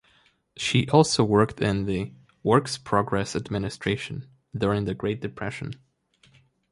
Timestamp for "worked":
1.23-1.61